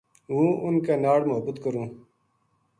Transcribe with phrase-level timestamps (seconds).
[0.29, 1.87] ہوں اُنھ کے ناڑ محبت کروں‘‘